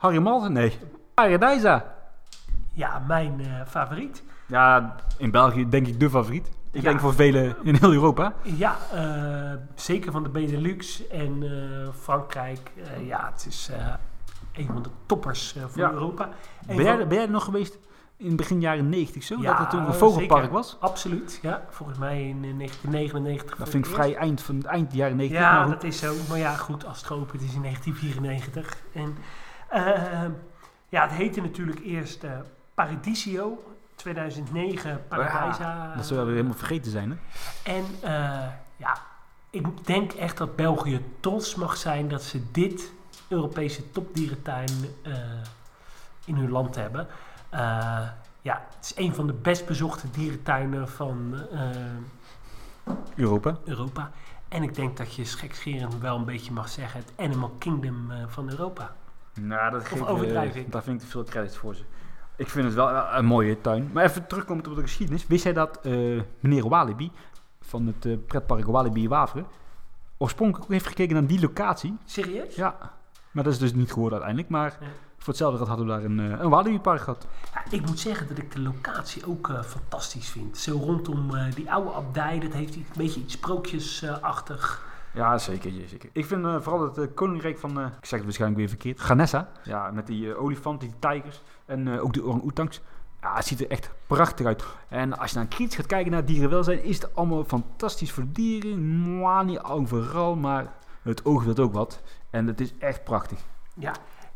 [0.02, 0.48] Harry?
[0.48, 0.78] Nee.
[1.14, 1.94] Paradijsa.
[2.74, 4.22] Ja, mijn eh, favoriet.
[4.46, 6.46] Ja, in België denk ik de favoriet.
[6.70, 6.88] Ik Ja.
[6.88, 8.32] denk voor velen in heel Europa.
[8.42, 12.70] Ja, eh, zeker van de Benelux en eh, Frankrijk.
[13.06, 13.70] Ja, het is
[14.52, 15.90] een van de toppers van Ja.
[15.90, 16.28] Europa.
[16.66, 17.78] Ben jij, van- ben jij er nog geweest
[18.16, 19.36] in begin jaren 90 zo?
[19.40, 20.56] Ja, dat het toen een vogelpark zeker.
[20.56, 20.76] was?
[20.80, 21.62] Absoluut, ja.
[21.70, 23.56] Volgens mij in eh, 1999.
[23.58, 25.40] Dat vind ik het vrij eind, van, eind jaren 90.
[25.46, 26.14] Ja, dat is zo.
[26.28, 28.76] Maar ja, goed, als het geopend is in 1994.
[28.92, 29.16] En
[29.72, 30.30] eh,
[30.88, 32.24] ja, het heette natuurlijk eerst
[32.74, 33.62] Paradisio.
[34.02, 35.94] 2009 Paradijsa.
[35.96, 37.16] Dat wel weer helemaal vergeten zijn, hè?
[37.72, 38.96] En eh, ja,
[39.50, 42.92] ik denk echt dat België trots mag zijn dat ze dit
[43.28, 44.70] Europese topdierentuin
[45.02, 45.12] eh,
[46.24, 47.06] in hun land hebben.
[47.48, 47.60] Eh,
[48.40, 51.34] ja, het is een van de best bezochte dierentuinen van
[53.14, 53.58] Europa.
[53.64, 54.10] Europa.
[54.48, 58.50] En ik denk dat je schekscherend wel een beetje mag zeggen het Animal Kingdom van
[58.50, 58.94] Europa.
[59.40, 60.72] Nou, dat geef, overdrijf eh, ik?
[60.72, 61.82] Daar vind ik te veel credits voor ze.
[62.36, 63.90] Ik vind het wel een, een mooie tuin.
[63.92, 65.26] Maar even terugkomen op de geschiedenis.
[65.26, 65.92] Wist jij dat eh,
[66.40, 67.10] meneer Walibi
[67.60, 69.46] van het eh, pretpark Walibi Waveren
[70.18, 71.96] oorspronkelijk heeft gekeken naar die locatie?
[72.04, 72.54] Serieus?
[72.54, 72.76] Ja.
[73.30, 74.48] Maar dat is dus niet geworden uiteindelijk.
[74.52, 74.86] Maar Ja.
[75.18, 77.26] voor hetzelfde geld hadden we daar een, eh, een Walibi park gehad.
[77.54, 80.58] Ja, ik moet zeggen dat ik de locatie ook eh, fantastisch vind.
[80.58, 84.90] Zo rondom eh, die oude abdij, dat heeft iets, een beetje iets sprookjesachtig.
[85.14, 85.72] Ja, zeker.
[85.86, 86.10] zeker.
[86.12, 89.00] Ik vind eh, vooral het eh, koninkrijk van, eh, ik zeg het waarschijnlijk weer verkeerd,
[89.00, 89.50] Ganessa.
[89.64, 92.80] Ja, met die olifanten, die tijgers en ook de orang-oetangs.
[93.20, 94.64] Ja, het ziet er echt prachtig uit.
[94.88, 99.02] En als je dan kritisch gaat kijken naar dierenwelzijn, is het allemaal fantastisch voor dieren.
[99.02, 100.72] Mwah, niet overal, maar
[101.02, 102.02] het oog wil ook wat.
[102.30, 103.38] En het is echt prachtig.
[103.74, 103.92] Ja,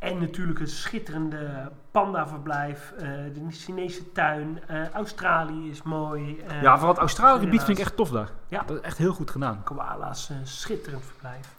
[0.07, 6.39] en natuurlijk een schitterende pandaverblijf, eh de Chinese tuin, eh, Australië is mooi.
[6.49, 8.31] eh, Ja, vooral het Australië gebied vind ik echt tof daar.
[8.49, 8.63] Ja.
[8.67, 9.63] Dat is echt heel goed gedaan.
[9.65, 11.55] Koala's, schitterend verblijf.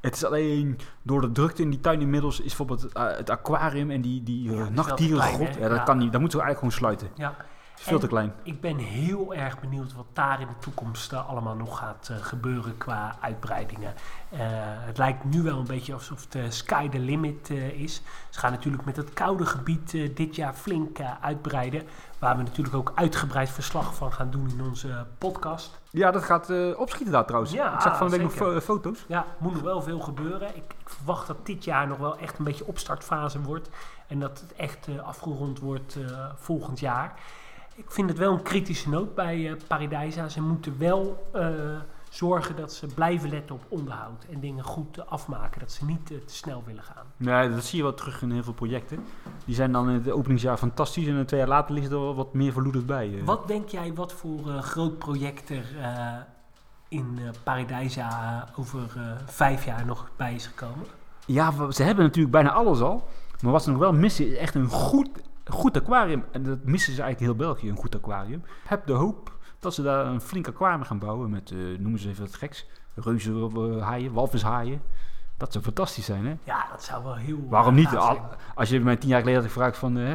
[0.00, 2.86] Het is alleen door de drukte in die tuin inmiddels is bijvoorbeeld
[3.16, 5.54] het aquarium en die, die Ja, nachtdierengrot.
[5.54, 5.82] Ja, dat Ja.
[5.84, 6.12] kan niet.
[6.12, 7.08] Dat moeten we eigenlijk gewoon sluiten.
[7.14, 7.34] Ja,
[7.80, 8.32] veel En- te klein.
[8.42, 12.16] ik ben heel erg benieuwd wat daar in de toekomst eh, allemaal nog gaat eh,
[12.16, 13.94] gebeuren qua uitbreidingen.
[14.30, 14.38] Eh,
[14.86, 18.02] het lijkt nu wel een beetje alsof de sky the limit is.
[18.30, 21.82] Ze gaan natuurlijk met het koude gebied dit jaar flink uitbreiden.
[22.18, 25.80] Waar we natuurlijk ook uitgebreid verslag van gaan doen in onze podcast.
[25.90, 27.52] Ja, dat gaat opschieten daar trouwens.
[27.52, 29.04] Ja, ik zag van de week nog foto's.
[29.08, 30.48] Ja, moet nog wel veel gebeuren.
[30.48, 33.68] Ik, ik verwacht dat dit jaar nog wel echt een beetje opstartfase wordt.
[34.06, 35.96] En dat het echt afgerond wordt
[36.36, 37.14] volgend jaar.
[37.80, 40.28] Ik vind het wel een kritische noot bij eh Paradijsa.
[40.28, 41.48] Ze moeten wel eh,
[42.10, 44.26] zorgen dat ze blijven letten op onderhoud.
[44.30, 45.60] En dingen goed afmaken.
[45.60, 47.06] Dat ze niet eh, te snel willen gaan.
[47.16, 49.04] Nee, dat zie je wel terug in heel veel projecten.
[49.44, 52.34] Die zijn dan in het openingsjaar fantastisch en twee jaar later ligt er wel wat
[52.34, 53.22] meer verloederd bij.
[53.24, 55.64] Wat denk jij wat voor groot project er
[56.88, 60.86] in Paradijsa over vijf jaar nog bij is gekomen?
[61.26, 63.08] Ja, ze hebben natuurlijk bijna alles al.
[63.40, 65.08] Maar wat ze nog wel missen is echt een goed,
[65.52, 66.24] goed aquarium.
[66.32, 68.42] En dat missen ze eigenlijk heel België, een goed aquarium.
[68.66, 72.08] Heb de hoop dat ze daar een flink aquarium gaan bouwen met, eh, noemen ze
[72.08, 74.82] even wat geks, reuzenhaaien, walvishaaien.
[75.36, 76.34] Dat zou fantastisch zijn, hè?
[76.44, 77.36] Ja, dat zou wel heel...
[77.36, 77.96] eh, Waarom niet?
[77.96, 78.20] Al-
[78.54, 79.98] Als je mij tien jaar geleden had gevraagd van...
[79.98, 80.12] eh,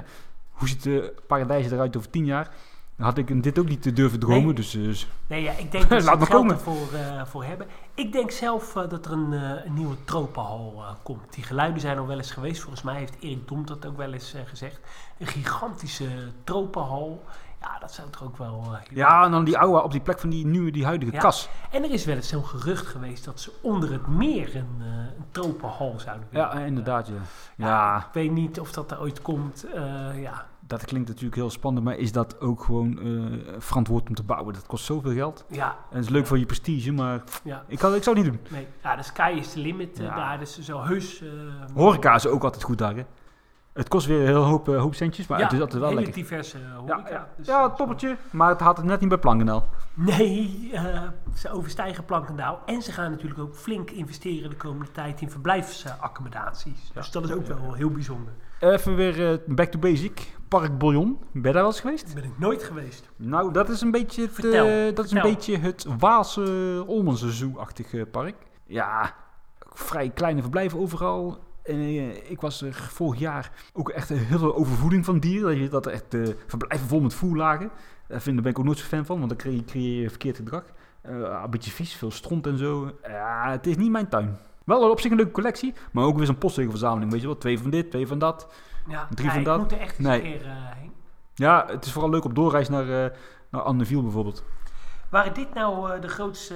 [0.52, 2.50] hoe ziet de paradijs eruit over tien jaar?
[2.98, 4.44] Dan had ik dit ook niet te durven dromen.
[4.46, 4.54] Nee.
[4.54, 7.68] Dus, eh, Nee, ja, ik denk dat ze het geld ervoor eh, voor hebben.
[7.96, 11.34] Ik denk zelf eh, dat er een, eh, een nieuwe tropenhal eh, komt.
[11.34, 12.62] Die geluiden zijn al wel eens geweest.
[12.62, 14.80] Volgens mij heeft Erik Dom dat ook wel eens gezegd.
[15.18, 16.08] Een gigantische
[16.44, 17.24] tropenhal.
[17.62, 18.78] Ja, dat zou toch ook wel...
[18.94, 21.20] ja, en dan die oude op die plek van die nieuwe, die huidige Ja.
[21.20, 21.50] kas.
[21.72, 25.26] En er is wel eens zo'n gerucht geweest dat ze onder het meer een, een
[25.32, 26.48] tropenhal zouden willen.
[26.48, 27.14] Ja, inderdaad, ja.
[27.14, 29.66] Ja, Ja, Ik weet niet of dat er ooit komt.
[30.16, 34.24] ja, dat klinkt natuurlijk heel spannend, maar is dat ook gewoon eh, verantwoord om te
[34.24, 34.54] bouwen?
[34.54, 35.46] Dat kost zoveel geld.
[35.50, 37.64] ja, En het is leuk voor je prestige, maar ja.
[37.68, 38.48] ik, kan, ik zou het niet doen.
[38.52, 40.16] Nee, ja, de sky is the limit eh, Ja.
[40.16, 40.40] daar.
[40.40, 41.22] Dus zo heus...
[41.22, 41.28] eh,
[41.74, 43.04] Horeca is ook altijd goed daar, hè?
[43.74, 46.14] Het kost weer een heel hoop, hoop centjes, maar het is altijd wel lekker.
[46.14, 47.10] diverse Ja, horeca.
[47.10, 47.28] ja.
[47.38, 49.66] Dus, ja, toppertje, maar het had het net niet bij Plankendaal.
[49.94, 50.72] Nee,
[51.36, 52.60] ze overstijgen Plankendaal.
[52.66, 56.92] En ze gaan natuurlijk ook flink investeren de komende tijd in verblijfsaccommodaties.
[56.94, 58.34] Dus dat is ook wel heel bijzonder.
[58.60, 60.34] Even weer eh, back to basic.
[60.48, 61.18] Park Bouillon.
[61.20, 62.14] Ben je daar wel eens geweest?
[62.14, 63.10] Ben ik nooit geweest.
[63.16, 67.32] Nou, dat is een beetje het, Vertel, eh, dat is een beetje het Waalse Olmense
[67.32, 68.36] Zoo-achtig eh, park.
[68.66, 69.14] Ja,
[69.74, 71.38] vrij kleine verblijven overal.
[71.64, 75.50] En, eh, ik was er vorig jaar ook echt heel veel overvoeding van dieren.
[75.50, 76.16] Dat je- Dat er echt
[76.48, 77.70] verblijven vol met voer lagen.
[78.08, 80.64] Daar ben ik ook nooit zo fan van, want dan creëer, je verkeerd gedrag.
[81.02, 82.92] Een beetje vies, veel stront en zo.
[83.04, 84.38] Ja, het is niet mijn tuin.
[84.66, 87.12] Wel op zich een leuke collectie, maar ook weer zo'n postzegelverzameling.
[87.12, 88.54] Weet je wel, twee van dit, twee van dat.
[88.88, 89.60] Ja, Drie van ik dat?
[89.60, 90.18] moet er echt eens Nee.
[90.24, 90.92] een keer eh, heen.
[91.36, 93.12] Ja, het is vooral leuk op doorreis naar, eh
[93.52, 94.44] naar Anneville bijvoorbeeld.
[95.10, 96.56] Waren dit nou eh, de grootste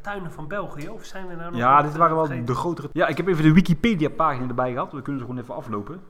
[0.00, 0.88] tuinen van België?
[0.88, 2.46] Of zijn we nou nog Ja, dit waren wel vergeten?
[2.46, 2.88] de grotere.
[2.92, 4.92] Ja, ik heb even de Wikipedia-pagina erbij gehad.
[4.92, 6.00] We kunnen ze gewoon even aflopen.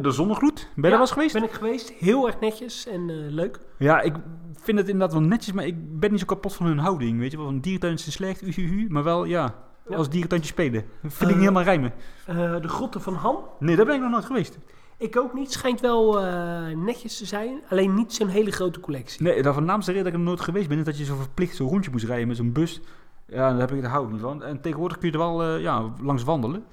[0.00, 0.54] De zonnegloed.
[0.54, 1.32] Ben je daar wel eens geweest?
[1.34, 1.90] ben ik geweest.
[1.98, 3.60] Heel erg netjes en leuk.
[3.78, 4.14] Ja, ik
[4.52, 7.18] vind het inderdaad wel netjes, maar ik ben niet zo kapot van hun houding.
[7.18, 9.54] Weet je wel, een dierentuin is slecht, uhuhu, maar wel, ja,
[9.88, 9.96] Ja.
[9.96, 10.84] als dierentuintje spelen.
[11.02, 11.92] Dat vind ik Eh, niet helemaal rijmen.
[12.26, 13.36] Eh, de grotten van Han.
[13.58, 14.58] Nee, daar ben ik nog nooit geweest.
[14.98, 15.52] Ik ook niet.
[15.52, 17.60] Schijnt wel eh, netjes te zijn.
[17.70, 19.22] Alleen niet zo'n hele grote collectie.
[19.22, 21.16] Nee, daar van naamste reden dat ik er nooit geweest ben, is dat je zo
[21.16, 22.80] verplicht zo'n rondje moest rijden met zo'n bus.
[23.26, 24.42] Ja, daar, heb ik, daar hou ik niet van.
[24.42, 26.64] En tegenwoordig kun je er wel eh, ja, langs wandelen.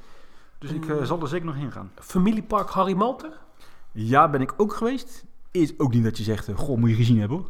[0.58, 1.06] Dus ik eh, Mm.
[1.06, 1.92] zal er zeker nog heen gaan.
[1.96, 3.32] Familiepark Harry Malter.
[3.92, 5.26] Ja, ben ik ook geweest.
[5.52, 7.50] is ook niet dat je zegt, eh, goh, moet je gezien hebben hoor.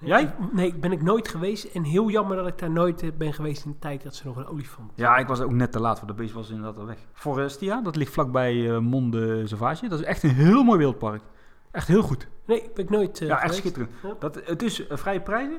[0.00, 0.34] Jij?
[0.52, 1.64] Nee, ben ik nooit geweest.
[1.64, 4.26] En heel jammer dat ik daar nooit eh, ben geweest in de tijd dat ze
[4.26, 4.92] nog een olifant.
[4.94, 6.98] Ja, ik was ook net te laat, voor de beest was inderdaad al weg.
[7.12, 9.88] Forestia, dat ligt vlakbij eh Monde Sauvage.
[9.88, 11.22] Dat is echt een heel mooi wildpark.
[11.70, 12.28] Echt heel goed.
[12.46, 13.60] Nee, ben ik nooit eh, ja, echt geweest.
[13.60, 13.90] schitterend.
[14.02, 14.14] Ja.
[14.18, 15.58] Dat, het is eh, vrij prijzig,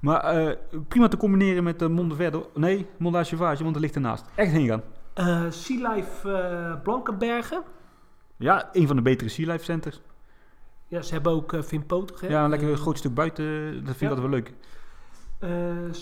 [0.00, 0.56] maar eh,
[0.88, 2.42] prima te combineren met de Monde Verder.
[2.54, 4.24] Nee, Monde Sauvage, want dat ligt ernaast.
[4.34, 4.82] Echt heen gaan.
[5.14, 7.62] Eh, sea Life eh, Blankenbergen.
[8.36, 10.00] Ja, een van de betere Sea Life Centers.
[10.88, 12.20] Ja, ze hebben ook uh, Vin Potig.
[12.20, 12.28] hè?
[12.28, 13.44] Ja, een lekker Eh, groot stuk buiten,
[13.84, 14.08] dat vind ik ja.
[14.08, 14.52] altijd wel leuk.
[15.38, 15.92] eh,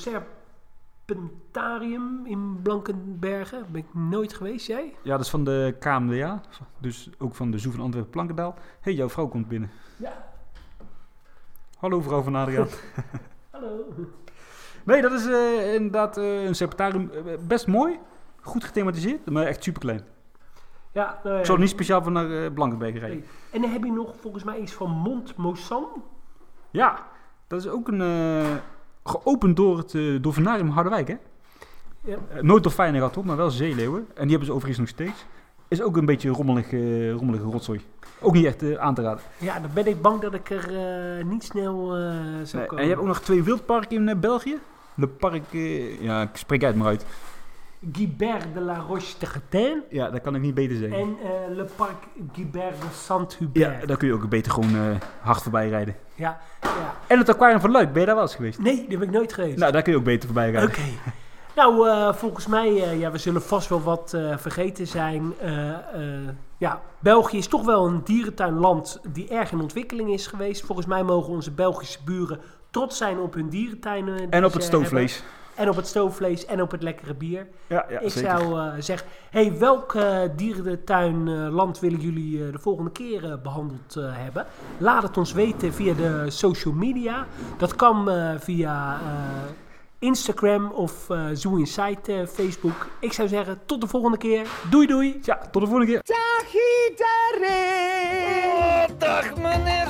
[1.04, 3.66] Serpentarium in Blankenbergen.
[3.72, 4.94] Ben ik nooit geweest, jij?
[5.02, 6.40] Ja, dat is van de KMDA,
[6.78, 8.54] dus ook van de Zoo van Antwerpen Plankendaal.
[8.56, 9.70] Hé, hey, jouw vrouw komt binnen.
[9.96, 10.32] Ja.
[11.78, 12.68] Hallo vrouw van Adriaan.
[13.50, 13.84] Hallo.
[14.84, 17.10] nee, dat is eh, inderdaad eh, een serpentarium.
[17.10, 17.98] eh, best mooi,
[18.40, 20.00] goed gethematiseerd, maar echt super klein.
[20.94, 21.40] Ja, nou ja.
[21.40, 23.18] Ik zou niet speciaal van naar eh, Blankenberg rijden.
[23.18, 23.26] Nee.
[23.50, 25.85] En dan heb je nog volgens mij iets van Mont Mosan.
[26.70, 27.07] Ja,
[27.46, 28.46] dat is ook een eh,
[29.04, 31.16] geopend door het uh, Dolfinarium Harderwijk, hè?
[32.00, 32.16] Ja.
[32.28, 34.07] Eh, nooit dolfijnen gehad, hoor, maar wel zeeleeuwen.
[34.14, 35.26] En die hebben ze overigens nog steeds.
[35.68, 37.80] Is ook een beetje rommelig, eh, rommelige rotzooi.
[38.20, 39.22] Ook niet echt eh, aan te raden.
[39.38, 40.76] Ja, dan ben ik bang dat ik er
[41.18, 42.00] eh, niet snel eh
[42.42, 42.76] zou Nee, komen.
[42.76, 44.59] en je hebt ook nog twee wildparken in eh, België.
[44.94, 47.07] De park, eh, ja, ik spreek uit maar uit.
[47.92, 49.82] Guibert de la Roche de Getain.
[49.90, 50.98] Ja, dat kan ik niet beter zeggen.
[50.98, 51.96] En eh, Le Parc
[52.32, 53.80] Guibert de Saint-Hubert.
[53.80, 55.96] Ja, daar kun je ook beter gewoon eh, hard voorbij rijden.
[56.14, 56.94] ja, ja.
[57.06, 58.58] En het aquarium van Luik, ben je daar wel eens geweest?
[58.58, 59.58] Nee, daar ben ik nooit geweest.
[59.58, 60.70] Nou, daar kun je ook beter voorbij rijden.
[60.70, 60.80] Oké.
[61.56, 65.34] Nou, eh, volgens mij, ja, we zullen vast wel wat vergeten zijn.
[66.58, 70.64] Ja, België is toch wel een dierentuinland die erg in ontwikkeling is geweest.
[70.66, 74.16] Volgens mij mogen onze Belgische buren trots zijn op hun dierentuinen.
[74.16, 75.14] die En op het stoofvlees.
[75.14, 75.32] hebben.
[75.54, 77.46] En op het stoofvlees en op het lekkere bier.
[77.66, 78.30] Ja, ja Ik zeker.
[78.30, 83.96] zou eh, zeggen, hey, welk eh dierentuinland willen jullie eh, de volgende keer eh, behandeld
[83.96, 84.46] eh, hebben?
[84.78, 87.26] Laat het ons weten via de social media.
[87.58, 89.00] Dat kan eh, via eh,
[89.98, 92.88] Instagram of eh Zoo Insight eh, Facebook.
[93.00, 94.46] Ik zou zeggen, tot de volgende keer.
[94.70, 95.18] Doei doei!
[95.22, 96.00] Ja, tot de volgende keer.
[96.04, 96.52] Dag
[97.44, 98.98] iedereen!
[98.98, 99.84] Dag meneer!